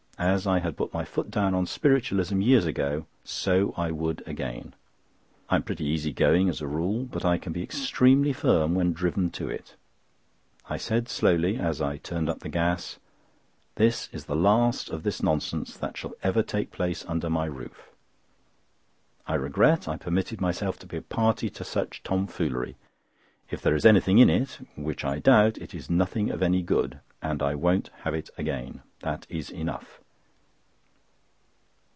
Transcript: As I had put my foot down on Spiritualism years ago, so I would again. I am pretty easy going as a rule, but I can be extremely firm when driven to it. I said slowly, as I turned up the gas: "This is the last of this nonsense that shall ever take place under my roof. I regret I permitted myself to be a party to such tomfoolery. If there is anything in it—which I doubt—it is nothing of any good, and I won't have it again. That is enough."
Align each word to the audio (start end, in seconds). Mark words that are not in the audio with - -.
As 0.17 0.45
I 0.45 0.59
had 0.59 0.77
put 0.77 0.93
my 0.93 1.03
foot 1.03 1.31
down 1.31 1.55
on 1.55 1.65
Spiritualism 1.65 2.41
years 2.43 2.67
ago, 2.67 3.07
so 3.23 3.73
I 3.75 3.89
would 3.89 4.21
again. 4.27 4.75
I 5.49 5.55
am 5.55 5.63
pretty 5.63 5.83
easy 5.85 6.13
going 6.13 6.47
as 6.47 6.61
a 6.61 6.67
rule, 6.67 7.05
but 7.05 7.25
I 7.25 7.39
can 7.39 7.51
be 7.53 7.63
extremely 7.63 8.31
firm 8.31 8.75
when 8.75 8.93
driven 8.93 9.31
to 9.31 9.49
it. 9.49 9.75
I 10.69 10.77
said 10.77 11.09
slowly, 11.09 11.57
as 11.57 11.81
I 11.81 11.97
turned 11.97 12.29
up 12.29 12.41
the 12.41 12.49
gas: 12.49 12.99
"This 13.77 14.09
is 14.11 14.25
the 14.25 14.35
last 14.35 14.91
of 14.91 15.01
this 15.01 15.23
nonsense 15.23 15.75
that 15.77 15.97
shall 15.97 16.13
ever 16.21 16.43
take 16.43 16.71
place 16.71 17.03
under 17.07 17.27
my 17.27 17.45
roof. 17.45 17.89
I 19.25 19.33
regret 19.33 19.87
I 19.87 19.97
permitted 19.97 20.39
myself 20.39 20.77
to 20.79 20.85
be 20.85 20.97
a 20.97 21.01
party 21.01 21.49
to 21.49 21.63
such 21.63 22.03
tomfoolery. 22.03 22.75
If 23.49 23.59
there 23.59 23.73
is 23.75 23.87
anything 23.87 24.19
in 24.19 24.29
it—which 24.29 25.03
I 25.03 25.17
doubt—it 25.17 25.73
is 25.73 25.89
nothing 25.89 26.29
of 26.29 26.43
any 26.43 26.61
good, 26.61 26.99
and 27.23 27.41
I 27.41 27.55
won't 27.55 27.89
have 28.01 28.13
it 28.13 28.29
again. 28.37 28.83
That 28.99 29.25
is 29.27 29.49
enough." 29.49 29.97